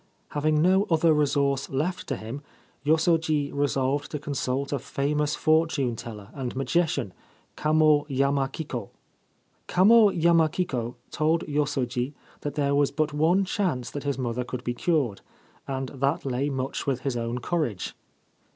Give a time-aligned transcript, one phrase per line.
[0.29, 2.41] Having no other resource left to him,
[2.83, 7.13] Yosoji resolved to consult a famous fortune teller and magician,
[7.55, 8.89] Kamo Yamakiko.
[9.67, 14.73] Kamo Yamakiko told Yosoji that there was but one chance that his mother could be
[14.73, 15.21] cured,
[15.67, 17.93] and that lay much with his own courage.